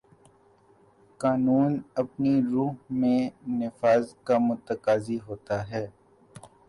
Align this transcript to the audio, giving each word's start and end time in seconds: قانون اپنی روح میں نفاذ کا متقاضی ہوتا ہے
قانون 1.19 1.71
اپنی 1.95 2.33
روح 2.43 2.71
میں 2.99 3.21
نفاذ 3.59 4.03
کا 4.23 4.37
متقاضی 4.39 5.17
ہوتا 5.27 5.57
ہے 5.69 5.85